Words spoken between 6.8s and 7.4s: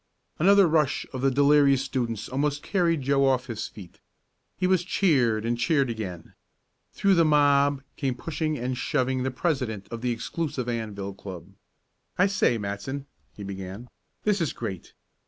Through the